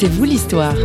C'est 0.00 0.06
vous 0.06 0.22
l'histoire. 0.22 0.76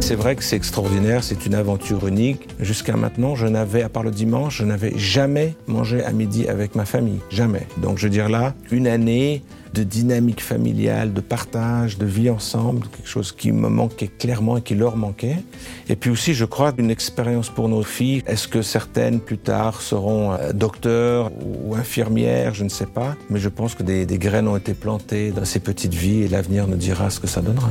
C'est 0.00 0.16
vrai 0.16 0.34
que 0.34 0.42
c'est 0.42 0.56
extraordinaire, 0.56 1.22
c'est 1.22 1.46
une 1.46 1.54
aventure 1.54 2.08
unique. 2.08 2.48
Jusqu'à 2.58 2.96
maintenant, 2.96 3.36
je 3.36 3.46
n'avais, 3.46 3.84
à 3.84 3.88
part 3.88 4.02
le 4.02 4.10
dimanche, 4.10 4.56
je 4.56 4.64
n'avais 4.64 4.98
jamais 4.98 5.54
mangé 5.68 6.02
à 6.02 6.10
midi 6.10 6.48
avec 6.48 6.74
ma 6.74 6.84
famille. 6.84 7.20
Jamais. 7.30 7.68
Donc 7.76 7.98
je 7.98 8.06
veux 8.06 8.10
dire 8.10 8.28
là, 8.28 8.54
une 8.72 8.88
année 8.88 9.44
de 9.74 9.82
dynamique 9.82 10.42
familiale, 10.42 11.12
de 11.12 11.20
partage, 11.20 11.98
de 11.98 12.06
vie 12.06 12.30
ensemble, 12.30 12.86
quelque 12.88 13.08
chose 13.08 13.32
qui 13.32 13.52
me 13.52 13.68
manquait 13.68 14.08
clairement 14.08 14.56
et 14.56 14.62
qui 14.62 14.74
leur 14.74 14.96
manquait. 14.96 15.36
Et 15.88 15.96
puis 15.96 16.10
aussi, 16.10 16.34
je 16.34 16.44
crois, 16.44 16.72
une 16.78 16.90
expérience 16.90 17.48
pour 17.48 17.68
nos 17.68 17.82
filles. 17.82 18.22
Est-ce 18.26 18.48
que 18.48 18.62
certaines, 18.62 19.20
plus 19.20 19.38
tard, 19.38 19.80
seront 19.80 20.32
euh, 20.32 20.52
docteurs 20.52 21.30
ou 21.44 21.74
infirmières? 21.74 22.54
Je 22.54 22.64
ne 22.64 22.68
sais 22.68 22.86
pas. 22.86 23.16
Mais 23.30 23.38
je 23.38 23.48
pense 23.48 23.74
que 23.74 23.82
des, 23.82 24.06
des 24.06 24.18
graines 24.18 24.48
ont 24.48 24.56
été 24.56 24.74
plantées 24.74 25.30
dans 25.30 25.44
ces 25.44 25.60
petites 25.60 25.94
vies 25.94 26.22
et 26.22 26.28
l'avenir 26.28 26.66
nous 26.66 26.76
dira 26.76 27.10
ce 27.10 27.20
que 27.20 27.26
ça 27.26 27.40
donnera. 27.40 27.70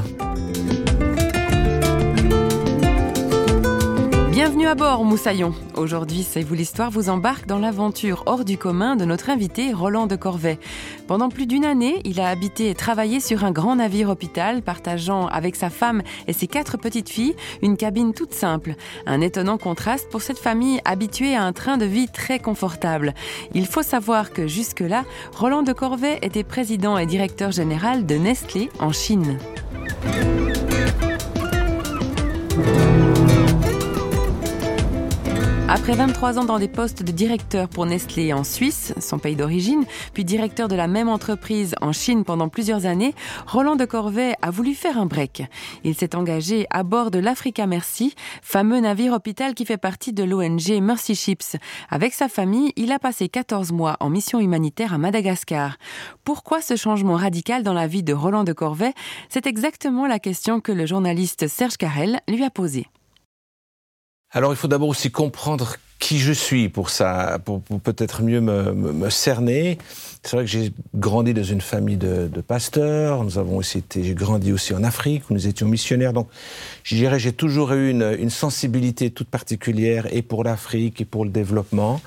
Bienvenue 4.67 4.83
à 4.83 4.89
bord, 4.89 5.05
Moussaillon. 5.05 5.53
Aujourd'hui, 5.77 6.23
C'est 6.29 6.43
vous 6.43 6.53
l'histoire 6.53 6.91
vous 6.91 7.07
embarque 7.07 7.45
dans 7.45 7.57
l'aventure 7.57 8.23
hors 8.25 8.43
du 8.43 8.57
commun 8.57 8.97
de 8.97 9.05
notre 9.05 9.29
invité 9.29 9.71
Roland 9.71 10.07
de 10.07 10.17
Corvée. 10.17 10.59
Pendant 11.07 11.29
plus 11.29 11.47
d'une 11.47 11.63
année, 11.63 12.01
il 12.03 12.19
a 12.19 12.27
habité 12.27 12.69
et 12.69 12.75
travaillé 12.75 13.21
sur 13.21 13.45
un 13.45 13.51
grand 13.51 13.77
navire 13.77 14.09
hôpital, 14.09 14.61
partageant 14.61 15.27
avec 15.27 15.55
sa 15.55 15.69
femme 15.69 16.01
et 16.27 16.33
ses 16.33 16.47
quatre 16.47 16.77
petites 16.77 17.07
filles 17.07 17.33
une 17.61 17.77
cabine 17.77 18.13
toute 18.13 18.33
simple. 18.33 18.75
Un 19.05 19.21
étonnant 19.21 19.57
contraste 19.57 20.09
pour 20.09 20.21
cette 20.21 20.37
famille 20.37 20.81
habituée 20.83 21.33
à 21.33 21.43
un 21.43 21.53
train 21.53 21.77
de 21.77 21.85
vie 21.85 22.09
très 22.09 22.39
confortable. 22.39 23.13
Il 23.53 23.67
faut 23.67 23.83
savoir 23.83 24.33
que 24.33 24.47
jusque-là, 24.47 25.05
Roland 25.31 25.63
de 25.63 25.71
Corvée 25.71 26.19
était 26.23 26.43
président 26.43 26.97
et 26.97 27.05
directeur 27.05 27.51
général 27.51 28.05
de 28.05 28.15
Nestlé 28.15 28.69
en 28.81 28.91
Chine. 28.91 29.37
Après 35.69 35.95
23 35.95 36.39
ans 36.39 36.45
dans 36.45 36.59
des 36.59 36.69
postes 36.69 37.03
de 37.03 37.11
directeur 37.11 37.67
pour 37.67 37.85
Nestlé 37.85 38.31
en 38.31 38.45
Suisse, 38.45 38.93
son 39.01 39.19
pays 39.19 39.35
d'origine, 39.35 39.83
puis 40.13 40.23
directeur 40.23 40.69
de 40.69 40.77
la 40.77 40.87
même 40.87 41.09
entreprise 41.09 41.75
en 41.81 41.91
Chine 41.91 42.23
pendant 42.23 42.47
plusieurs 42.47 42.85
années, 42.85 43.13
Roland 43.45 43.75
de 43.75 43.83
Corvée 43.83 44.33
a 44.41 44.49
voulu 44.49 44.75
faire 44.75 44.97
un 44.97 45.07
break. 45.07 45.43
Il 45.83 45.93
s'est 45.93 46.15
engagé 46.15 46.67
à 46.69 46.83
bord 46.83 47.11
de 47.11 47.19
l'Africa 47.19 47.67
Merci, 47.67 48.15
fameux 48.41 48.79
navire 48.79 49.11
hôpital 49.11 49.55
qui 49.55 49.65
fait 49.65 49.75
partie 49.75 50.13
de 50.13 50.23
l'ONG 50.23 50.81
Mercy 50.81 51.15
Ships. 51.15 51.57
Avec 51.89 52.13
sa 52.13 52.29
famille, 52.29 52.71
il 52.77 52.93
a 52.93 52.99
passé 52.99 53.27
14 53.27 53.73
mois 53.73 53.97
en 53.99 54.09
mission 54.09 54.39
humanitaire 54.39 54.93
à 54.93 54.97
Madagascar. 54.97 55.75
Pourquoi 56.23 56.61
ce 56.61 56.77
changement 56.77 57.15
radical 57.15 57.63
dans 57.63 57.73
la 57.73 57.87
vie 57.87 58.03
de 58.03 58.13
Roland 58.13 58.45
de 58.45 58.53
Corvée 58.53 58.93
C'est 59.27 59.47
exactement 59.47 60.07
la 60.07 60.19
question 60.19 60.61
que 60.61 60.71
le 60.71 60.85
journaliste 60.85 61.49
Serge 61.49 61.75
Carrel 61.75 62.21
lui 62.29 62.45
a 62.45 62.49
posée. 62.49 62.87
Alors 64.31 64.51
il 64.51 64.57
faut 64.57 64.67
d'abord 64.67 64.89
aussi 64.89 65.09
comprendre 65.09 65.77
qui 65.99 66.19
je 66.19 66.31
suis 66.31 66.69
pour 66.69 66.89
ça, 66.89 67.39
pour, 67.43 67.61
peut-être 67.61 68.21
mieux 68.21 68.41
me, 68.41 69.09
cerner. 69.09 69.77
C'est 70.21 70.35
vrai 70.35 70.45
que 70.45 70.51
j'ai 70.51 70.71
grandi 70.93 71.33
dans 71.33 71.43
une 71.43 71.61
famille 71.61 71.97
de, 71.97 72.29
pasteurs. 72.41 73.23
Nous 73.23 73.37
avons 73.37 73.57
aussi 73.57 73.79
été, 73.79 74.03
j'ai 74.03 74.13
grandi 74.13 74.51
aussi 74.51 74.73
en 74.73 74.83
Afrique 74.83 75.29
où 75.29 75.33
nous 75.33 75.47
étions 75.47 75.67
missionnaires. 75.67 76.13
Donc, 76.13 76.27
je 76.83 76.95
dirais, 76.95 77.19
j'ai 77.19 77.33
toujours 77.33 77.71
eu 77.73 77.89
une, 77.89 78.29
sensibilité 78.29 79.09
toute 79.09 79.29
particulière 79.29 80.07
et 80.13 80.21
pour 80.21 80.43
l'Afrique 80.43 81.01
et 81.01 81.05
pour 81.05 81.25
le 81.25 81.31
développement. 81.31 82.01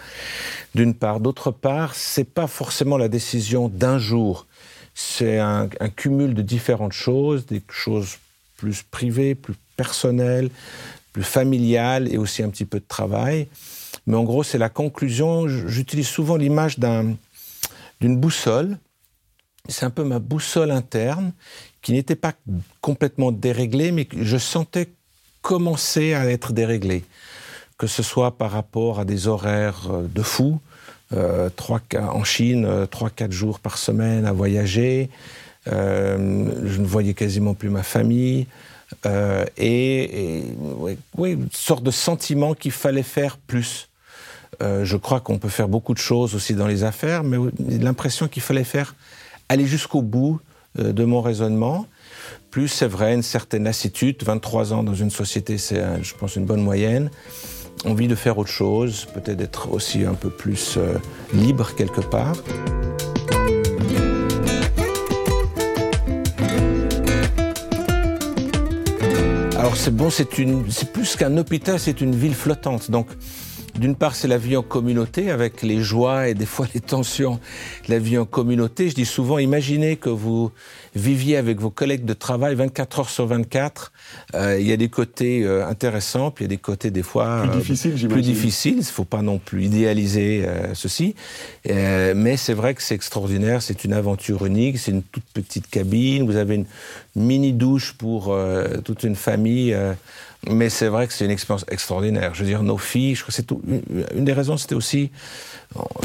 D'une 0.74 0.94
part, 0.94 1.18
d'autre 1.18 1.50
part, 1.50 1.94
c'est 1.94 2.24
pas 2.24 2.46
forcément 2.46 2.96
la 2.96 3.08
décision 3.08 3.68
d'un 3.68 3.98
jour. 3.98 4.46
C'est 4.94 5.38
un 5.38 5.68
cumul 5.96 6.34
de 6.34 6.42
différentes 6.42 6.92
choses, 6.92 7.46
des 7.46 7.62
choses 7.70 8.18
plus 8.56 8.82
privées, 8.82 9.34
plus 9.34 9.54
personnelles, 9.76 10.50
plus 11.12 11.22
familial 11.22 12.12
et 12.12 12.18
aussi 12.18 12.42
un 12.42 12.50
petit 12.50 12.64
peu 12.64 12.78
de 12.80 12.84
travail. 12.86 13.48
Mais 14.06 14.16
en 14.16 14.24
gros, 14.24 14.42
c'est 14.42 14.58
la 14.58 14.68
conclusion. 14.68 15.48
J'utilise 15.48 16.08
souvent 16.08 16.36
l'image 16.36 16.78
d'une 18.00 18.16
boussole. 18.16 18.78
C'est 19.68 19.84
un 19.84 19.90
peu 19.90 20.04
ma 20.04 20.18
boussole 20.18 20.70
interne 20.70 21.32
qui 21.82 21.92
n'était 21.92 22.16
pas 22.16 22.32
complètement 22.80 23.32
déréglée, 23.32 23.92
mais 23.92 24.04
que 24.04 24.22
je 24.24 24.36
sentais 24.36 24.88
commencer 25.42 26.14
à 26.14 26.30
être 26.30 26.52
déréglée. 26.52 27.04
Que 27.78 27.86
ce 27.86 28.02
soit 28.02 28.36
par 28.36 28.50
rapport 28.50 29.00
à 29.00 29.04
des 29.04 29.26
horaires 29.26 29.88
euh, 29.90 30.06
de 30.06 30.22
fou, 30.22 30.60
euh, 31.12 31.48
en 31.94 32.24
Chine, 32.24 32.66
3-4 32.66 33.28
euh, 33.28 33.30
jours 33.30 33.60
par 33.60 33.78
semaine 33.78 34.26
à 34.26 34.32
voyager. 34.32 35.10
je 35.66 36.16
ne 36.16 36.86
voyais 36.86 37.14
quasiment 37.14 37.54
plus 37.54 37.70
ma 37.70 37.82
famille. 37.82 38.46
Euh, 39.06 39.44
et, 39.56 40.44
oui, 41.16 41.32
une 41.32 41.48
sorte 41.52 41.82
de 41.82 41.90
sentiment 41.90 42.54
qu'il 42.54 42.72
fallait 42.72 43.02
faire 43.02 43.36
plus. 43.38 43.88
Euh, 44.62 44.84
je 44.84 44.96
crois 44.96 45.20
qu'on 45.20 45.38
peut 45.38 45.48
faire 45.48 45.68
beaucoup 45.68 45.94
de 45.94 45.98
choses 45.98 46.34
aussi 46.34 46.54
dans 46.54 46.66
les 46.66 46.84
affaires, 46.84 47.24
mais 47.24 47.38
l'impression 47.58 48.28
qu'il 48.28 48.42
fallait 48.42 48.64
faire 48.64 48.94
aller 49.48 49.66
jusqu'au 49.66 50.02
bout 50.02 50.40
euh, 50.78 50.92
de 50.92 51.04
mon 51.04 51.20
raisonnement. 51.20 51.86
Plus 52.50 52.68
c'est 52.68 52.88
vrai, 52.88 53.14
une 53.14 53.22
certaine 53.22 53.64
lassitude. 53.64 54.22
23 54.22 54.72
ans 54.72 54.82
dans 54.82 54.94
une 54.94 55.10
société, 55.10 55.56
c'est, 55.56 55.82
je 56.02 56.14
pense, 56.14 56.36
une 56.36 56.46
bonne 56.46 56.62
moyenne. 56.62 57.10
Envie 57.84 58.08
de 58.08 58.14
faire 58.14 58.36
autre 58.36 58.50
chose, 58.50 59.06
peut-être 59.14 59.38
d'être 59.38 59.72
aussi 59.72 60.04
un 60.04 60.14
peu 60.14 60.28
plus 60.28 60.78
libre 61.32 61.74
quelque 61.76 62.02
part. 62.02 62.36
C'est 69.74 69.94
bon, 69.94 70.10
c'est 70.10 70.26
plus 70.92 71.16
qu'un 71.16 71.36
hôpital, 71.38 71.78
c'est 71.80 72.00
une 72.00 72.14
ville 72.14 72.34
flottante. 72.34 72.90
Donc 72.90 73.08
d'une 73.78 73.94
part, 73.94 74.14
c'est 74.14 74.28
la 74.28 74.38
vie 74.38 74.56
en 74.56 74.62
communauté 74.62 75.30
avec 75.30 75.62
les 75.62 75.80
joies 75.80 76.28
et 76.28 76.34
des 76.34 76.46
fois 76.46 76.66
les 76.74 76.80
tensions 76.80 77.40
de 77.86 77.92
la 77.92 77.98
vie 77.98 78.18
en 78.18 78.24
communauté. 78.24 78.88
Je 78.88 78.94
dis 78.94 79.06
souvent, 79.06 79.38
imaginez 79.38 79.96
que 79.96 80.10
vous 80.10 80.50
viviez 80.94 81.36
avec 81.36 81.60
vos 81.60 81.70
collègues 81.70 82.04
de 82.04 82.14
travail 82.14 82.54
24 82.54 83.00
heures 83.00 83.10
sur 83.10 83.26
24. 83.26 83.92
Euh, 84.34 84.58
il 84.60 84.66
y 84.66 84.72
a 84.72 84.76
des 84.76 84.88
côtés 84.88 85.44
euh, 85.44 85.66
intéressants, 85.66 86.30
puis 86.30 86.44
il 86.44 86.46
y 86.46 86.50
a 86.50 86.56
des 86.56 86.58
côtés 86.58 86.90
des 86.90 87.02
fois 87.02 87.42
plus 87.42 87.50
euh, 87.50 87.54
difficiles. 87.54 88.08
Plus 88.08 88.22
difficiles. 88.22 88.74
Il 88.74 88.78
ne 88.78 88.84
faut 88.84 89.04
pas 89.04 89.22
non 89.22 89.38
plus 89.38 89.64
idéaliser 89.64 90.46
ceci, 90.74 91.14
mais 91.66 92.36
c'est 92.36 92.54
vrai 92.54 92.74
que 92.74 92.82
c'est 92.82 92.94
extraordinaire. 92.94 93.62
C'est 93.62 93.84
une 93.84 93.92
aventure 93.92 94.46
unique. 94.46 94.78
C'est 94.78 94.90
une 94.90 95.02
toute 95.02 95.24
petite 95.32 95.68
cabine. 95.68 96.26
Vous 96.26 96.36
avez 96.36 96.56
une 96.56 96.66
mini 97.14 97.52
douche 97.52 97.92
pour 97.92 98.36
toute 98.84 99.04
une 99.04 99.16
famille. 99.16 99.76
Mais 100.48 100.70
c'est 100.70 100.88
vrai 100.88 101.06
que 101.06 101.12
c'est 101.12 101.26
une 101.26 101.30
expérience 101.30 101.66
extraordinaire. 101.68 102.34
Je 102.34 102.40
veux 102.40 102.48
dire, 102.48 102.62
nos 102.62 102.78
filles, 102.78 103.14
je 103.14 103.22
crois 103.22 103.34
que 103.34 104.16
une 104.16 104.24
des 104.24 104.32
raisons, 104.32 104.56
c'était 104.56 104.74
aussi, 104.74 105.10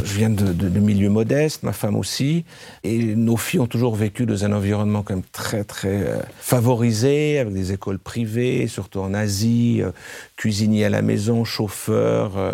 je 0.04 0.14
viens 0.14 0.30
de, 0.30 0.52
de, 0.52 0.80
milieu 0.80 1.10
modeste, 1.10 1.64
ma 1.64 1.72
femme 1.72 1.96
aussi, 1.96 2.44
et 2.84 3.16
nos 3.16 3.38
filles 3.38 3.62
ont 3.62 3.68
toujours 3.68 3.96
vécu 3.96 4.26
dans 4.26 4.44
un 4.44 4.52
environnement 4.52 5.04
quand 5.04 5.14
même 5.14 5.24
très 5.32 5.64
très 5.64 6.04
euh, 6.04 6.20
favorisé, 6.38 7.40
avec 7.40 7.54
des 7.54 7.72
écoles 7.72 7.98
privées, 7.98 8.68
surtout 8.68 9.00
en 9.00 9.14
Asie, 9.14 9.82
euh, 9.82 9.92
cuisinier 10.36 10.84
à 10.84 10.90
la 10.90 11.02
maison, 11.02 11.46
chauffeur, 11.46 12.38
euh, 12.38 12.52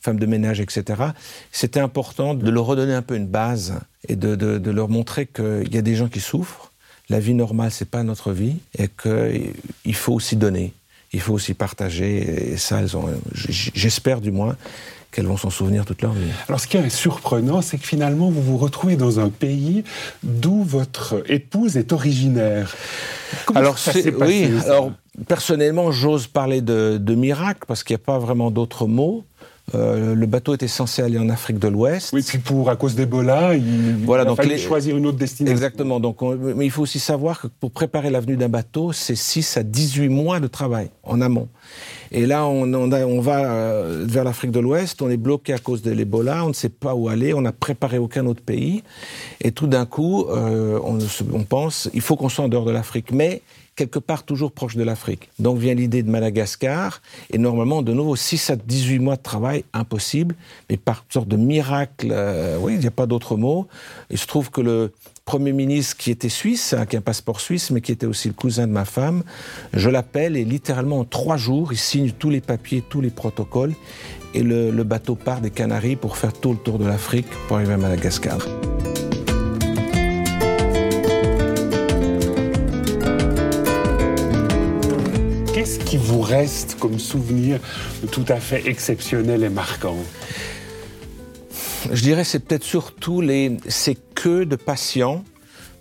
femme 0.00 0.20
de 0.20 0.26
ménage, 0.26 0.60
etc. 0.60 1.02
C'était 1.50 1.80
important 1.80 2.34
de 2.34 2.48
leur 2.48 2.66
redonner 2.66 2.94
un 2.94 3.02
peu 3.02 3.16
une 3.16 3.26
base 3.26 3.74
et 4.08 4.14
de, 4.14 4.36
de 4.36 4.70
leur 4.70 4.88
montrer 4.88 5.26
qu'il 5.26 5.74
y 5.74 5.78
a 5.78 5.82
des 5.82 5.96
gens 5.96 6.08
qui 6.08 6.20
souffrent. 6.20 6.70
La 7.08 7.18
vie 7.18 7.34
normale, 7.34 7.72
c'est 7.72 7.90
pas 7.90 8.04
notre 8.04 8.32
vie, 8.32 8.56
et 8.78 8.88
qu'il 8.88 9.94
faut 9.94 10.12
aussi 10.12 10.36
donner 10.36 10.72
il 11.14 11.20
faut 11.20 11.32
aussi 11.32 11.54
partager. 11.54 12.52
Et 12.52 12.56
ça, 12.56 12.80
j'espère 13.34 14.20
du 14.20 14.32
moins 14.32 14.56
qu'elles 15.10 15.26
vont 15.26 15.36
s'en 15.36 15.50
souvenir 15.50 15.84
toute 15.84 16.02
leur 16.02 16.12
vie. 16.12 16.26
Alors, 16.48 16.58
ce 16.58 16.66
qui 16.66 16.76
est 16.76 16.88
surprenant, 16.90 17.62
c'est 17.62 17.78
que 17.78 17.86
finalement, 17.86 18.30
vous 18.30 18.42
vous 18.42 18.58
retrouvez 18.58 18.96
dans 18.96 19.20
un 19.20 19.28
pays 19.28 19.84
d'où 20.24 20.64
votre 20.64 21.22
épouse 21.30 21.76
est 21.76 21.92
originaire. 21.92 22.74
Comment 23.46 23.60
alors, 23.60 23.78
ça 23.78 23.92
s'est 23.92 24.10
passé 24.10 24.50
oui, 24.52 24.60
alors 24.66 24.90
personnellement, 25.28 25.92
j'ose 25.92 26.26
parler 26.26 26.60
de, 26.60 26.98
de 27.00 27.14
miracle 27.14 27.60
parce 27.68 27.84
qu'il 27.84 27.94
n'y 27.94 28.02
a 28.02 28.04
pas 28.04 28.18
vraiment 28.18 28.50
d'autres 28.50 28.88
mots. 28.88 29.24
Euh, 29.74 30.14
le 30.14 30.26
bateau 30.26 30.54
était 30.54 30.68
censé 30.68 31.00
aller 31.00 31.18
en 31.18 31.30
Afrique 31.30 31.58
de 31.58 31.68
l'Ouest. 31.68 32.10
Oui, 32.12 32.22
puis 32.22 32.38
pour 32.38 32.68
à 32.68 32.76
cause 32.76 32.94
d'Ebola, 32.94 33.54
il, 33.54 33.96
voilà, 34.04 34.30
a 34.30 34.36
fallu 34.36 34.58
choisir 34.58 34.96
une 34.96 35.06
autre 35.06 35.16
destination. 35.16 35.52
Exactement. 35.52 36.00
Donc, 36.00 36.20
mais 36.20 36.66
il 36.66 36.70
faut 36.70 36.82
aussi 36.82 36.98
savoir 36.98 37.40
que 37.40 37.46
pour 37.46 37.70
préparer 37.70 38.10
l'avenue 38.10 38.36
d'un 38.36 38.50
bateau, 38.50 38.92
c'est 38.92 39.14
6 39.14 39.56
à 39.56 39.62
18 39.62 40.08
mois 40.10 40.38
de 40.38 40.48
travail 40.48 40.90
en 41.02 41.20
amont. 41.22 41.48
Et 42.12 42.26
là, 42.26 42.46
on, 42.46 42.72
on, 42.74 43.20
va 43.20 43.52
euh, 43.52 44.04
vers 44.06 44.24
l'Afrique 44.24 44.50
de 44.50 44.60
l'Ouest, 44.60 45.00
on 45.00 45.08
est 45.08 45.16
bloqué 45.16 45.54
à 45.54 45.58
cause 45.58 45.80
de 45.82 45.90
l'Ebola, 45.90 46.44
on 46.44 46.48
ne 46.48 46.52
sait 46.52 46.68
pas 46.68 46.94
où 46.94 47.08
aller, 47.08 47.32
on 47.32 47.40
n'a 47.40 47.52
préparé 47.52 47.96
aucun 47.96 48.26
autre 48.26 48.42
pays. 48.42 48.82
Et 49.40 49.50
tout 49.50 49.66
d'un 49.66 49.86
coup, 49.86 50.26
euh, 50.28 50.78
on, 50.84 50.98
on 51.32 51.42
pense, 51.42 51.88
il 51.94 52.02
faut 52.02 52.16
qu'on 52.16 52.28
soit 52.28 52.44
en 52.44 52.48
dehors 52.48 52.66
de 52.66 52.70
l'Afrique. 52.70 53.12
Mais 53.12 53.42
quelque 53.76 53.98
part 53.98 54.24
toujours 54.24 54.52
proche 54.52 54.76
de 54.76 54.82
l'Afrique. 54.82 55.30
Donc 55.38 55.58
vient 55.58 55.74
l'idée 55.74 56.02
de 56.02 56.10
Madagascar, 56.10 57.02
et 57.32 57.38
normalement, 57.38 57.82
de 57.82 57.92
nouveau, 57.92 58.16
6 58.16 58.50
à 58.50 58.56
18 58.56 58.98
mois 58.98 59.16
de 59.16 59.22
travail, 59.22 59.64
impossible, 59.72 60.34
mais 60.70 60.76
par 60.76 61.04
sorte 61.08 61.28
de 61.28 61.36
miracle, 61.36 62.08
euh, 62.10 62.58
oui, 62.60 62.74
il 62.74 62.80
n'y 62.80 62.86
a 62.86 62.92
pas 62.92 63.06
d'autre 63.06 63.36
mot. 63.36 63.66
Il 64.10 64.18
se 64.18 64.26
trouve 64.26 64.50
que 64.50 64.60
le 64.60 64.92
Premier 65.24 65.52
ministre 65.52 65.96
qui 65.96 66.10
était 66.10 66.28
suisse, 66.28 66.74
hein, 66.74 66.86
qui 66.86 66.96
a 66.96 66.98
un 66.98 67.02
passeport 67.02 67.40
suisse, 67.40 67.70
mais 67.70 67.80
qui 67.80 67.92
était 67.92 68.06
aussi 68.06 68.28
le 68.28 68.34
cousin 68.34 68.66
de 68.66 68.72
ma 68.72 68.84
femme, 68.84 69.22
je 69.72 69.88
l'appelle 69.88 70.36
et 70.36 70.44
littéralement 70.44 71.00
en 71.00 71.04
trois 71.04 71.36
jours, 71.36 71.72
il 71.72 71.78
signe 71.78 72.12
tous 72.12 72.30
les 72.30 72.42
papiers, 72.42 72.82
tous 72.86 73.00
les 73.00 73.10
protocoles, 73.10 73.74
et 74.34 74.42
le, 74.42 74.70
le 74.70 74.84
bateau 74.84 75.14
part 75.14 75.40
des 75.40 75.50
Canaries 75.50 75.96
pour 75.96 76.16
faire 76.18 76.32
tout 76.32 76.52
le 76.52 76.58
tour 76.58 76.78
de 76.78 76.84
l'Afrique 76.84 77.26
pour 77.48 77.56
arriver 77.56 77.74
à 77.74 77.78
Madagascar. 77.78 78.38
Reste 86.24 86.76
comme 86.80 86.98
souvenir 86.98 87.60
tout 88.10 88.24
à 88.28 88.36
fait 88.36 88.66
exceptionnel 88.66 89.44
et 89.44 89.50
marquant 89.50 89.96
Je 91.92 92.02
dirais 92.02 92.24
c'est 92.24 92.40
peut-être 92.40 92.64
surtout 92.64 93.20
les, 93.20 93.56
ces 93.68 93.96
queues 94.14 94.46
de 94.46 94.56
patients. 94.56 95.22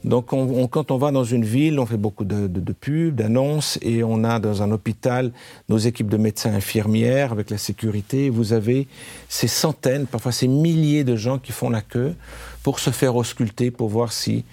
Donc 0.04 0.34
on, 0.34 0.62
on, 0.62 0.68
quand 0.68 0.92
on 0.92 0.98
va 0.98 1.12
dans 1.12 1.24
une 1.24 1.45
ville, 1.45 1.80
on 1.80 1.86
fait 1.86 1.95
beaucoup 1.95 2.25
de, 2.25 2.48
de, 2.48 2.60
de 2.60 2.74
pubs, 2.74 3.16
d'annonces, 3.16 3.80
et 3.81 4.04
on 4.04 4.25
a 4.25 4.40
dans 4.40 4.62
un 4.62 4.69
hôpital 4.72 5.31
nos 5.69 5.78
équipes 5.78 6.10
de 6.10 6.18
médecins 6.18 6.54
infirmières 6.54 7.31
avec 7.31 7.50
la 7.50 7.57
sécurité. 7.57 8.30
Vous 8.30 8.51
avez 8.51 8.88
ces 9.30 9.48
centaines, 9.48 10.06
parfois 10.06 10.34
ces 10.34 10.50
milliers 10.50 11.06
de 11.06 11.16
gens 11.16 11.40
qui 11.40 11.54
font 11.54 11.69
la 11.69 11.81
queue 11.81 12.16
pour 12.63 12.80
se 12.80 12.90
faire 12.90 13.16
ausculter, 13.16 13.72
pour 13.72 13.88
voir 13.88 14.12
si 14.12 14.44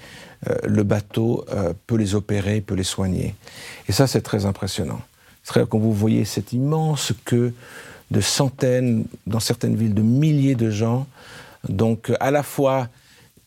euh, 0.49 0.55
le 0.69 0.85
bateau 0.85 1.45
euh, 1.53 1.73
peut 1.89 1.97
les 1.97 2.15
opérer, 2.15 2.61
peut 2.61 2.77
les 2.77 2.85
soigner. 2.85 3.35
Et 3.89 3.93
ça, 3.93 4.07
c'est 4.07 4.23
très 4.23 4.47
impressionnant. 4.47 5.01
Quand 5.53 5.79
vous 5.79 5.93
voyez 5.93 6.25
cette 6.25 6.53
immense 6.53 7.13
queue 7.25 7.53
de 8.11 8.21
centaines, 8.21 9.05
dans 9.27 9.41
certaines 9.41 9.77
villes, 9.77 9.95
de 9.95 10.03
milliers 10.03 10.55
de 10.55 10.71
gens, 10.71 11.07
donc 11.69 12.13
à 12.21 12.31
la 12.31 12.43
fois 12.43 12.89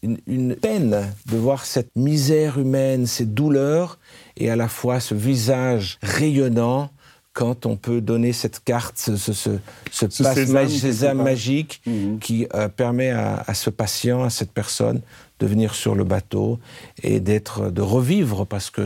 une, 0.01 0.55
peine 0.55 1.13
de 1.27 1.37
voir 1.37 1.65
cette 1.65 1.95
misère 1.95 2.59
humaine, 2.59 3.07
ces 3.07 3.25
douleurs, 3.25 3.97
et 4.37 4.49
à 4.49 4.55
la 4.55 4.67
fois 4.67 4.99
ce 4.99 5.15
visage 5.15 5.97
rayonnant 6.01 6.89
quand 7.33 7.65
on 7.65 7.75
peut 7.75 7.99
donner 7.99 8.31
cette 8.31 8.63
carte, 8.63 8.97
ce, 8.97 9.17
ce, 9.17 9.33
ce, 9.33 9.49
ce, 9.91 10.23
passe 10.23 10.35
sésame, 10.35 10.69
sésame 10.69 11.23
magique 11.23 11.81
mmh. 11.85 12.19
qui 12.19 12.47
euh, 12.53 12.69
permet 12.69 13.09
à, 13.09 13.43
à, 13.47 13.53
ce 13.53 13.69
patient, 13.69 14.23
à 14.23 14.29
cette 14.29 14.51
personne, 14.51 15.01
de 15.39 15.47
venir 15.47 15.73
sur 15.73 15.95
le 15.95 16.03
bateau 16.03 16.59
et 17.01 17.19
d'être, 17.19 17.71
de 17.71 17.81
revivre, 17.81 18.45
parce 18.45 18.69
que 18.69 18.85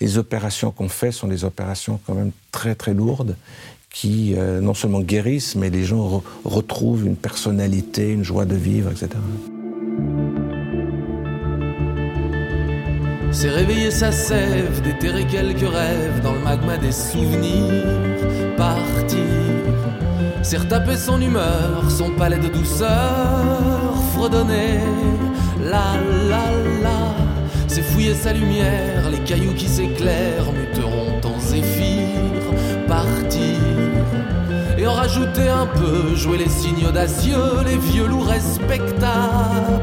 les 0.00 0.18
opérations 0.18 0.70
qu'on 0.70 0.88
fait 0.88 1.12
sont 1.12 1.26
des 1.26 1.44
opérations 1.44 2.00
quand 2.06 2.14
même 2.14 2.30
très 2.52 2.74
très 2.74 2.94
lourdes 2.94 3.36
qui 3.92 4.34
euh, 4.36 4.60
non 4.60 4.74
seulement 4.74 5.00
guérissent, 5.00 5.56
mais 5.56 5.68
les 5.68 5.84
gens 5.84 6.06
re 6.06 6.22
retrouvent 6.44 7.04
une 7.04 7.16
personnalité, 7.16 8.10
une 8.12 8.22
joie 8.22 8.44
de 8.44 8.54
vivre, 8.54 8.90
etc. 8.90 9.08
C'est 13.32 13.50
réveiller 13.50 13.90
sa 13.90 14.10
sève, 14.10 14.82
déterrer 14.82 15.24
quelques 15.24 15.60
rêves 15.60 16.20
dans 16.22 16.32
le 16.32 16.40
magma 16.40 16.76
des 16.76 16.92
souvenirs, 16.92 17.84
partir. 18.56 19.18
C'est 20.42 20.58
retaper 20.58 20.96
son 20.96 21.20
humeur, 21.20 21.90
son 21.90 22.10
palais 22.10 22.38
de 22.38 22.48
douceur, 22.48 23.94
fredonner, 24.14 24.80
la 25.62 25.94
la 26.28 26.44
la. 26.82 27.14
C'est 27.68 27.82
fouiller 27.82 28.14
sa 28.14 28.32
lumière, 28.32 29.08
les 29.10 29.20
cailloux 29.20 29.54
qui 29.54 29.68
s'éclairent 29.68 30.52
muteront 30.52 31.20
en 31.24 31.38
zéphyr, 31.38 32.08
partir. 32.88 33.56
Et 34.80 34.86
en 34.86 34.94
rajouter 34.94 35.46
un 35.46 35.66
peu, 35.66 36.14
jouer 36.14 36.38
les 36.38 36.48
signes 36.48 36.86
audacieux, 36.88 37.62
les 37.66 37.76
vieux 37.76 38.06
loups 38.06 38.22
respectables, 38.22 39.04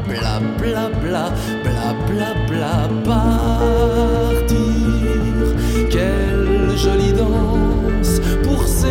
bla 0.08 0.40
bla 0.58 0.88
bla, 1.00 1.30
bla 1.62 1.94
bla 2.08 2.34
bla, 2.48 2.88
partir. 3.04 4.56
Quelle 5.88 6.76
jolie 6.76 7.12
danse 7.12 8.18
pour 8.42 8.66
séduire, 8.66 8.88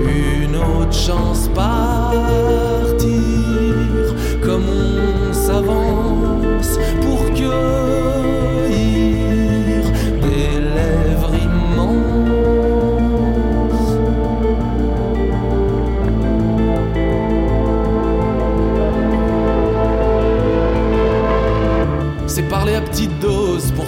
une 0.00 0.56
autre 0.56 0.94
chance 0.94 1.50
partir, 1.54 2.25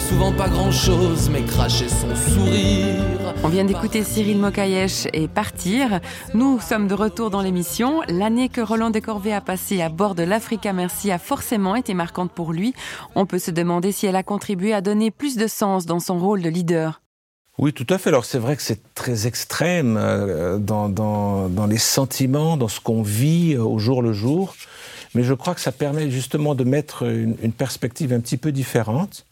souvent 0.08 0.32
pas 0.32 0.48
grand 0.48 0.70
chose, 0.70 1.28
mais 1.28 1.42
cracher 1.42 1.86
son 1.86 2.14
sourire. 2.16 3.34
On 3.44 3.48
vient 3.48 3.66
d'écouter 3.66 4.02
Cyril 4.02 4.38
Mokayesh 4.38 5.06
et 5.12 5.28
Partir. 5.28 6.00
Nous 6.32 6.60
sommes 6.60 6.88
de 6.88 6.94
retour 6.94 7.28
dans 7.28 7.42
l'émission. 7.42 8.00
L'année 8.08 8.48
que 8.48 8.62
Roland 8.62 8.88
Descorvées 8.88 9.34
a 9.34 9.42
passée 9.42 9.82
à 9.82 9.90
bord 9.90 10.14
de 10.14 10.22
l'Africa 10.22 10.72
Merci 10.72 11.10
a 11.10 11.18
forcément 11.18 11.76
été 11.76 11.92
marquante 11.92 12.32
pour 12.32 12.54
lui. 12.54 12.72
On 13.16 13.26
peut 13.26 13.38
se 13.38 13.50
demander 13.50 13.92
si 13.92 14.06
elle 14.06 14.16
a 14.16 14.22
contribué 14.22 14.72
à 14.72 14.80
donner 14.80 15.10
plus 15.10 15.36
de 15.36 15.46
sens 15.46 15.84
dans 15.84 16.00
son 16.00 16.18
rôle 16.18 16.40
de 16.40 16.48
leader. 16.48 17.02
Oui, 17.58 17.74
tout 17.74 17.86
à 17.90 17.98
fait. 17.98 18.08
Alors 18.08 18.24
c'est 18.24 18.38
vrai 18.38 18.56
que 18.56 18.62
c'est 18.62 18.94
très 18.94 19.26
extrême 19.26 19.98
euh, 19.98 20.56
dans, 20.56 20.88
dans, 20.88 21.50
dans, 21.50 21.66
les 21.66 21.76
sentiments, 21.76 22.56
dans 22.56 22.68
ce 22.68 22.80
qu'on 22.80 23.02
vit 23.02 23.54
euh, 23.54 23.62
au 23.62 23.78
jour 23.78 24.00
le 24.00 24.14
jour. 24.14 24.54
Mais 25.14 25.22
je 25.22 25.34
crois 25.34 25.54
que 25.54 25.60
ça 25.60 25.72
permet 25.72 26.10
justement 26.10 26.54
de 26.54 26.64
mettre 26.64 27.02
une, 27.02 27.36
une 27.42 27.52
perspective 27.52 28.14
un 28.14 28.20
petit 28.20 28.38
peu 28.38 28.52
différente 28.52 29.26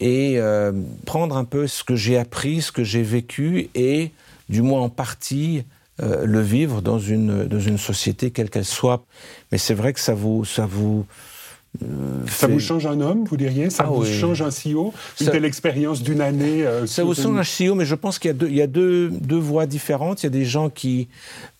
et 0.00 0.34
euh, 0.38 0.72
prendre 1.06 1.36
un 1.36 1.44
peu 1.44 1.66
ce 1.66 1.84
que 1.84 1.96
j'ai 1.96 2.18
appris, 2.18 2.62
ce 2.62 2.72
que 2.72 2.84
j'ai 2.84 3.02
vécu 3.02 3.70
et, 3.74 4.10
du 4.48 4.62
moins 4.62 4.82
en 4.82 4.88
partie, 4.88 5.64
euh, 6.00 6.24
le 6.24 6.40
vivre 6.40 6.80
dans 6.82 6.98
une, 6.98 7.44
dans 7.46 7.60
une 7.60 7.78
société 7.78 8.30
quelle 8.30 8.50
qu'elle 8.50 8.64
soit. 8.64 9.04
Mais 9.52 9.58
c'est 9.58 9.74
vrai 9.74 9.92
que 9.92 10.00
ça 10.00 10.14
vous... 10.14 10.44
Ça 10.44 10.66
vous 10.66 11.06
euh, 11.82 12.26
ça 12.26 12.46
vous 12.46 12.60
change 12.60 12.86
un 12.86 13.00
homme, 13.00 13.24
vous 13.24 13.36
diriez? 13.36 13.70
Ça 13.70 13.84
ah, 13.86 13.90
vous 13.90 14.02
oui. 14.02 14.12
change 14.12 14.42
un 14.42 14.48
CEO 14.48 14.92
Une 15.20 15.26
ça, 15.26 15.32
telle 15.32 15.44
expérience 15.44 16.02
d'une 16.02 16.20
année 16.20 16.64
euh, 16.64 16.86
Ça 16.86 17.04
vous 17.04 17.14
change 17.14 17.38
un 17.38 17.66
CEO, 17.66 17.74
mais 17.74 17.84
je 17.84 17.94
pense 17.94 18.18
qu'il 18.18 18.28
y 18.28 18.32
a, 18.32 18.34
deux, 18.34 18.48
il 18.48 18.56
y 18.56 18.62
a 18.62 18.66
deux, 18.66 19.10
deux 19.10 19.38
voies 19.38 19.66
différentes. 19.66 20.22
Il 20.22 20.26
y 20.26 20.28
a 20.28 20.30
des 20.30 20.44
gens 20.44 20.70
qui 20.70 21.08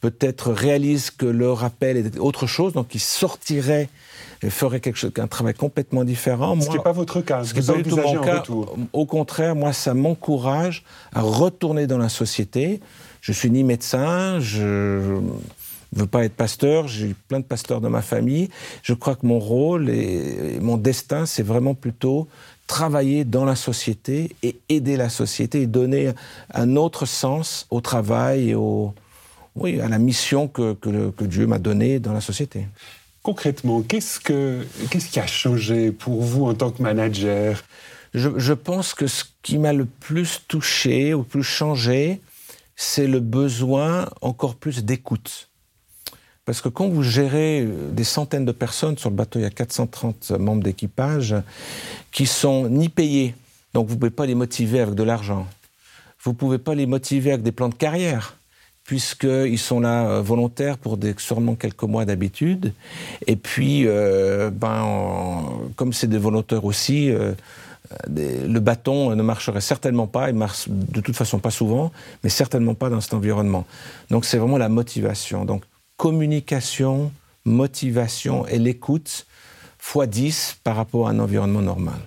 peut-être 0.00 0.50
réalisent 0.50 1.10
que 1.10 1.26
leur 1.26 1.62
appel 1.62 1.96
est 1.96 2.18
autre 2.18 2.46
chose, 2.46 2.72
donc 2.72 2.88
qui 2.88 2.98
sortiraient 2.98 3.88
et 4.42 4.50
feraient 4.50 4.80
quelque 4.80 4.96
chose, 4.96 5.12
un 5.18 5.26
travail 5.26 5.54
complètement 5.54 6.04
différent. 6.04 6.58
Ce 6.60 6.68
qui 6.68 6.76
n'est 6.76 6.82
pas 6.82 6.92
votre 6.92 7.20
cas. 7.20 7.44
Ce 7.44 7.52
qui 7.52 7.60
n'est 7.60 7.66
pas 7.66 7.82
du 7.82 7.90
tout 7.90 7.96
mon 7.96 8.20
cas. 8.20 8.38
Retour. 8.38 8.76
Au 8.92 9.04
contraire, 9.04 9.56
moi, 9.56 9.72
ça 9.72 9.94
m'encourage 9.94 10.84
à 11.12 11.22
retourner 11.22 11.86
dans 11.86 11.98
la 11.98 12.08
société. 12.08 12.80
Je 13.20 13.32
suis 13.32 13.50
ni 13.50 13.64
médecin, 13.64 14.38
je 14.40 15.20
ne 15.94 16.00
veux 16.00 16.06
pas 16.06 16.24
être 16.24 16.34
pasteur, 16.34 16.88
j'ai 16.88 17.08
eu 17.08 17.14
plein 17.14 17.40
de 17.40 17.44
pasteurs 17.44 17.80
dans 17.80 17.90
ma 17.90 18.02
famille. 18.02 18.50
Je 18.82 18.94
crois 18.94 19.16
que 19.16 19.26
mon 19.26 19.38
rôle 19.38 19.88
et, 19.88 20.56
et 20.56 20.60
mon 20.60 20.76
destin, 20.76 21.26
c'est 21.26 21.42
vraiment 21.42 21.74
plutôt 21.74 22.28
travailler 22.66 23.24
dans 23.24 23.46
la 23.46 23.56
société 23.56 24.36
et 24.42 24.58
aider 24.68 24.96
la 24.96 25.08
société 25.08 25.62
et 25.62 25.66
donner 25.66 26.12
un 26.52 26.76
autre 26.76 27.06
sens 27.06 27.66
au 27.70 27.80
travail 27.80 28.50
et 28.50 28.54
au, 28.54 28.92
oui, 29.56 29.80
à 29.80 29.88
la 29.88 29.98
mission 29.98 30.48
que, 30.48 30.74
que, 30.74 31.10
que 31.10 31.24
Dieu 31.24 31.46
m'a 31.46 31.58
donnée 31.58 31.98
dans 31.98 32.12
la 32.12 32.20
société. 32.20 32.66
Concrètement, 33.22 33.82
qu'est-ce, 33.82 34.20
que, 34.20 34.66
qu'est-ce 34.90 35.10
qui 35.10 35.20
a 35.20 35.26
changé 35.26 35.90
pour 35.90 36.22
vous 36.22 36.44
en 36.44 36.54
tant 36.54 36.70
que 36.70 36.82
manager? 36.82 37.62
Je, 38.14 38.30
je 38.36 38.52
pense 38.52 38.94
que 38.94 39.06
ce 39.06 39.24
qui 39.42 39.58
m'a 39.58 39.72
le 39.72 39.84
plus 39.84 40.42
touché 40.46 41.14
ou 41.14 41.24
plus 41.24 41.42
changé, 41.42 42.20
c'est 42.76 43.06
le 43.06 43.20
besoin 43.20 44.08
encore 44.20 44.54
plus 44.54 44.84
d'écoute. 44.84 45.47
Parce 46.48 46.62
que 46.62 46.70
quand 46.70 46.88
vous 46.88 47.02
gérez 47.02 47.68
des 47.92 48.04
centaines 48.04 48.46
de 48.46 48.52
personnes 48.52 48.96
sur 48.96 49.10
le 49.10 49.16
bateau, 49.16 49.38
il 49.38 49.42
y 49.42 49.44
a 49.44 49.50
430 49.50 50.30
membres 50.30 50.62
d'équipage 50.62 51.34
qui 52.10 52.24
sont 52.24 52.70
ni 52.70 52.88
payés, 52.88 53.34
donc 53.74 53.86
vous 53.86 53.96
ne 53.96 53.98
pouvez 53.98 54.10
pas 54.10 54.24
les 54.24 54.34
motiver 54.34 54.80
avec 54.80 54.94
de 54.94 55.02
l'argent. 55.02 55.46
Vous 56.22 56.30
ne 56.30 56.36
pouvez 56.36 56.56
pas 56.56 56.74
les 56.74 56.86
motiver 56.86 57.32
avec 57.32 57.42
des 57.42 57.52
plans 57.52 57.68
de 57.68 57.74
carrière 57.74 58.34
puisqu'ils 58.84 59.58
sont 59.58 59.80
là 59.80 60.08
euh, 60.08 60.22
volontaires 60.22 60.78
pour 60.78 60.96
des, 60.96 61.14
sûrement 61.18 61.54
quelques 61.54 61.82
mois 61.82 62.06
d'habitude. 62.06 62.72
Et 63.26 63.36
puis, 63.36 63.82
euh, 63.86 64.48
ben, 64.48 64.80
en, 64.80 65.60
comme 65.76 65.92
c'est 65.92 66.06
des 66.06 66.16
volontaires 66.16 66.64
aussi, 66.64 67.10
euh, 67.10 67.34
le 68.08 68.58
bâton 68.58 69.14
ne 69.14 69.22
marcherait 69.22 69.60
certainement 69.60 70.06
pas, 70.06 70.30
il 70.30 70.34
marche 70.34 70.66
de 70.70 71.02
toute 71.02 71.14
façon 71.14 71.40
pas 71.40 71.50
souvent, 71.50 71.92
mais 72.24 72.30
certainement 72.30 72.72
pas 72.72 72.88
dans 72.88 73.02
cet 73.02 73.12
environnement. 73.12 73.66
Donc 74.08 74.24
c'est 74.24 74.38
vraiment 74.38 74.56
la 74.56 74.70
motivation. 74.70 75.44
Donc 75.44 75.64
communication, 75.98 77.12
motivation 77.44 78.46
et 78.46 78.58
l'écoute 78.58 79.26
fois 79.78 80.06
10 80.06 80.60
par 80.64 80.76
rapport 80.76 81.08
à 81.08 81.10
un 81.10 81.18
environnement 81.18 81.60
normal. 81.60 81.98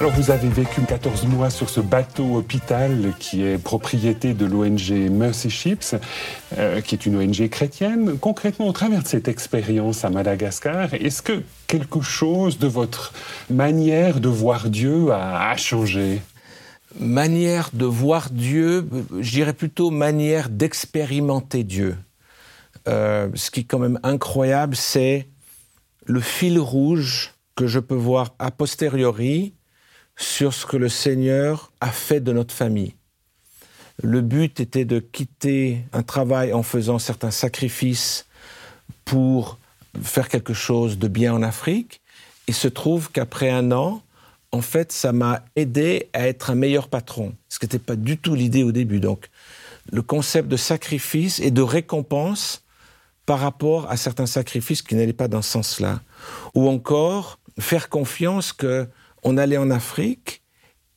Alors 0.00 0.12
vous 0.12 0.30
avez 0.32 0.48
vécu 0.48 0.80
14 0.80 1.26
mois 1.26 1.50
sur 1.50 1.70
ce 1.70 1.80
bateau 1.80 2.34
hôpital 2.34 3.12
qui 3.20 3.44
est 3.44 3.58
propriété 3.62 4.34
de 4.34 4.44
l'ONG 4.44 4.90
Mercy 5.08 5.50
Ships, 5.50 5.94
euh, 6.58 6.80
qui 6.80 6.96
est 6.96 7.06
une 7.06 7.16
ONG 7.16 7.48
chrétienne. 7.48 8.18
Concrètement, 8.18 8.66
au 8.66 8.72
travers 8.72 9.04
de 9.04 9.06
cette 9.06 9.28
expérience 9.28 10.04
à 10.04 10.10
Madagascar, 10.10 10.94
est-ce 10.94 11.22
que 11.22 11.44
quelque 11.68 12.00
chose 12.00 12.58
de 12.58 12.66
votre 12.66 13.12
manière 13.50 14.18
de 14.18 14.28
voir 14.28 14.68
Dieu 14.68 15.12
a 15.12 15.56
changé? 15.56 16.22
Manière 16.98 17.70
de 17.72 17.84
voir 17.84 18.30
Dieu, 18.30 18.88
je 19.20 19.30
dirais 19.30 19.52
plutôt 19.52 19.90
manière 19.90 20.48
d'expérimenter 20.48 21.62
Dieu. 21.62 21.96
Euh, 22.88 23.28
ce 23.34 23.50
qui 23.50 23.60
est 23.60 23.64
quand 23.64 23.78
même 23.78 24.00
incroyable, 24.02 24.74
c'est 24.74 25.28
le 26.06 26.20
fil 26.20 26.58
rouge 26.58 27.34
que 27.54 27.66
je 27.66 27.78
peux 27.78 27.94
voir 27.94 28.34
a 28.38 28.50
posteriori 28.50 29.54
sur 30.16 30.52
ce 30.52 30.66
que 30.66 30.76
le 30.76 30.88
Seigneur 30.88 31.72
a 31.80 31.90
fait 31.90 32.20
de 32.20 32.32
notre 32.32 32.54
famille. 32.54 32.94
Le 34.02 34.20
but 34.20 34.60
était 34.60 34.84
de 34.84 34.98
quitter 34.98 35.84
un 35.92 36.02
travail 36.02 36.52
en 36.52 36.62
faisant 36.62 36.98
certains 36.98 37.30
sacrifices 37.30 38.26
pour 39.04 39.58
faire 40.02 40.28
quelque 40.28 40.54
chose 40.54 40.98
de 40.98 41.08
bien 41.08 41.34
en 41.34 41.42
Afrique. 41.42 42.00
Il 42.48 42.54
se 42.54 42.68
trouve 42.68 43.10
qu'après 43.10 43.50
un 43.50 43.72
an, 43.72 44.02
en 44.52 44.60
fait, 44.62 44.92
ça 44.92 45.12
m'a 45.12 45.44
aidé 45.56 46.08
à 46.12 46.26
être 46.26 46.50
un 46.50 46.54
meilleur 46.54 46.88
patron, 46.88 47.34
ce 47.48 47.58
qui 47.58 47.66
n'était 47.66 47.78
pas 47.78 47.96
du 47.96 48.18
tout 48.18 48.34
l'idée 48.34 48.64
au 48.64 48.72
début. 48.72 49.00
Donc, 49.00 49.28
le 49.92 50.02
concept 50.02 50.48
de 50.48 50.56
sacrifice 50.56 51.40
et 51.40 51.50
de 51.50 51.62
récompense 51.62 52.64
par 53.26 53.38
rapport 53.38 53.90
à 53.90 53.96
certains 53.96 54.26
sacrifices 54.26 54.82
qui 54.82 54.94
n'allaient 54.96 55.12
pas 55.12 55.28
dans 55.28 55.42
ce 55.42 55.50
sens-là. 55.50 56.00
Ou 56.54 56.68
encore, 56.68 57.38
faire 57.58 57.88
confiance 57.88 58.52
que 58.52 58.88
on 59.22 59.36
allait 59.36 59.56
en 59.56 59.70
Afrique 59.70 60.42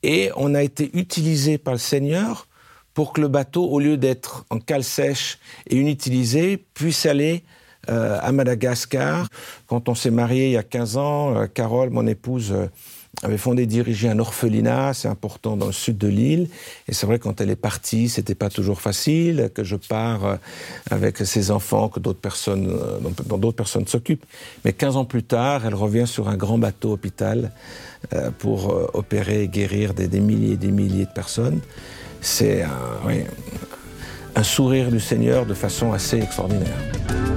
et 0.01 0.31
on 0.35 0.55
a 0.55 0.63
été 0.63 0.89
utilisé 0.97 1.57
par 1.57 1.73
le 1.73 1.79
Seigneur 1.79 2.47
pour 2.93 3.13
que 3.13 3.21
le 3.21 3.27
bateau, 3.27 3.65
au 3.65 3.79
lieu 3.79 3.97
d'être 3.97 4.45
en 4.49 4.59
cale 4.59 4.83
sèche 4.83 5.39
et 5.67 5.77
inutilisé, 5.77 6.57
puisse 6.57 7.05
aller 7.05 7.43
euh, 7.89 8.17
à 8.21 8.31
Madagascar. 8.31 9.27
Quand 9.67 9.89
on 9.89 9.95
s'est 9.95 10.11
marié 10.11 10.47
il 10.47 10.51
y 10.53 10.57
a 10.57 10.63
15 10.63 10.97
ans, 10.97 11.35
euh, 11.35 11.47
Carole, 11.47 11.89
mon 11.89 12.07
épouse, 12.07 12.51
euh, 12.51 12.67
avait 13.21 13.37
fondé 13.37 13.63
et 13.63 13.67
dirigé 13.67 14.09
un 14.09 14.19
orphelinat, 14.19 14.93
c'est 14.93 15.07
important, 15.07 15.55
dans 15.55 15.67
le 15.67 15.71
sud 15.71 15.97
de 15.97 16.07
l'île. 16.07 16.49
Et 16.87 16.93
c'est 16.93 17.05
vrai, 17.05 17.19
quand 17.19 17.39
elle 17.41 17.51
est 17.51 17.55
partie, 17.55 18.09
c'était 18.09 18.35
pas 18.35 18.49
toujours 18.49 18.81
facile, 18.81 19.51
que 19.53 19.63
je 19.63 19.75
pars 19.75 20.25
euh, 20.25 20.35
avec 20.89 21.17
ses 21.17 21.51
enfants, 21.51 21.89
que 21.89 21.99
d'autres 21.99 22.19
personnes, 22.19 22.69
euh, 22.69 22.99
dont 23.25 23.37
d'autres 23.37 23.55
personnes 23.55 23.87
s'occupent. 23.87 24.25
Mais 24.65 24.73
15 24.73 24.97
ans 24.97 25.05
plus 25.05 25.23
tard, 25.23 25.65
elle 25.65 25.75
revient 25.75 26.07
sur 26.07 26.27
un 26.27 26.35
grand 26.35 26.57
bateau 26.57 26.93
hôpital 26.93 27.51
euh, 28.13 28.31
pour 28.31 28.89
opérer 28.93 29.43
et 29.43 29.47
guérir 29.47 29.93
des, 29.93 30.07
milliers 30.19 30.53
et 30.53 30.57
des 30.57 30.71
milliers 30.71 31.05
de 31.05 31.13
personnes. 31.13 31.59
C'est 32.19 32.63
un 34.35 34.43
sourire 34.43 34.89
du 34.89 34.99
Seigneur 34.99 35.45
de 35.45 35.53
façon 35.53 35.91
assez 35.91 36.17
extraordinaire. 36.19 37.32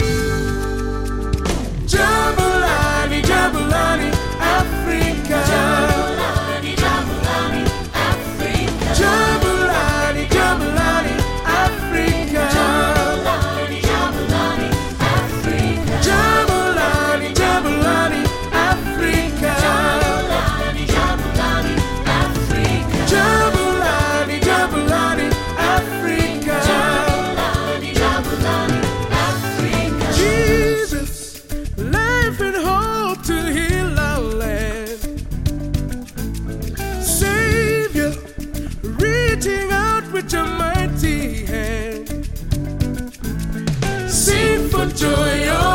With 40.26 40.33
your 40.33 40.45
mighty 40.45 41.45
hand. 41.47 42.09
Sing 44.11 44.68
for 44.68 44.87
joy, 44.87 45.49
oh. 45.49 45.66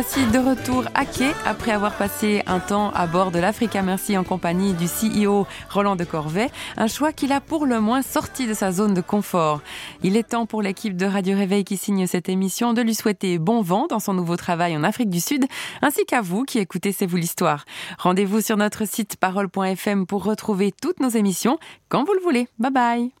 Voici 0.00 0.24
de 0.30 0.38
retour 0.38 0.84
à 0.94 1.04
quai 1.04 1.32
après 1.44 1.72
avoir 1.72 1.92
passé 1.96 2.44
un 2.46 2.60
temps 2.60 2.92
à 2.92 3.08
bord 3.08 3.32
de 3.32 3.40
l'Africa 3.40 3.82
Merci 3.82 4.16
en 4.16 4.22
compagnie 4.22 4.72
du 4.72 4.84
CEO 4.84 5.44
Roland 5.70 5.96
de 5.96 6.04
Corvée, 6.04 6.50
un 6.76 6.86
choix 6.86 7.12
qu'il 7.12 7.32
a 7.32 7.40
pour 7.40 7.66
le 7.66 7.80
moins 7.80 8.02
sorti 8.02 8.46
de 8.46 8.54
sa 8.54 8.70
zone 8.70 8.94
de 8.94 9.00
confort. 9.00 9.60
Il 10.04 10.16
est 10.16 10.28
temps 10.28 10.46
pour 10.46 10.62
l'équipe 10.62 10.96
de 10.96 11.04
Radio 11.04 11.36
Réveil 11.36 11.64
qui 11.64 11.76
signe 11.76 12.06
cette 12.06 12.28
émission 12.28 12.74
de 12.74 12.80
lui 12.80 12.94
souhaiter 12.94 13.38
bon 13.38 13.60
vent 13.60 13.88
dans 13.88 13.98
son 13.98 14.14
nouveau 14.14 14.36
travail 14.36 14.76
en 14.76 14.84
Afrique 14.84 15.10
du 15.10 15.18
Sud, 15.18 15.46
ainsi 15.82 16.04
qu'à 16.04 16.20
vous 16.20 16.44
qui 16.44 16.60
écoutez 16.60 16.92
C'est 16.92 17.06
vous 17.06 17.16
l'histoire. 17.16 17.64
Rendez-vous 17.98 18.40
sur 18.40 18.56
notre 18.56 18.86
site 18.86 19.16
parole.fm 19.16 20.06
pour 20.06 20.22
retrouver 20.22 20.72
toutes 20.80 21.00
nos 21.00 21.08
émissions 21.08 21.58
quand 21.88 22.04
vous 22.04 22.14
le 22.14 22.20
voulez. 22.20 22.46
Bye 22.60 22.70
bye 22.70 23.17